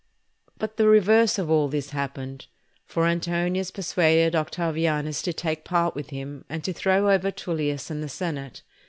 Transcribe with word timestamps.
But 0.57 0.77
the 0.77 0.87
reverse 0.87 1.37
of 1.37 1.51
all 1.51 1.67
this 1.67 1.91
happened. 1.91 2.47
For 2.87 3.05
Antonius 3.05 3.69
persuaded 3.69 4.35
Octavianus 4.35 5.21
to 5.21 5.31
take 5.31 5.63
part 5.63 5.93
with 5.93 6.09
him, 6.09 6.43
and 6.49 6.63
to 6.63 6.73
throw 6.73 7.11
over 7.11 7.29
Tullius 7.29 7.91
and 7.91 8.01
the 8.01 8.09
senate. 8.09 8.63